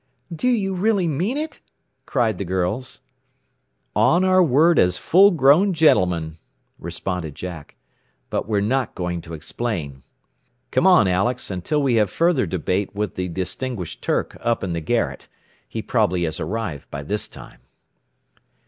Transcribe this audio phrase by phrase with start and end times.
[0.35, 1.59] "Do you really mean it?"
[2.07, 3.01] cried the girls.
[3.95, 6.39] "On our word as full grown gentlemen,"
[6.79, 7.75] responded Jack.
[8.31, 10.01] "But we're not going to explain.
[10.71, 14.81] "Come on, Alex, until we have further debate with the distinguished Turk up in the
[14.81, 15.27] garret.
[15.69, 17.59] He probably has arrived by this time."